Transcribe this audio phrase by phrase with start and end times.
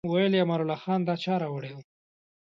[0.11, 1.77] ویل یې امان الله خان دا چای راوړی و.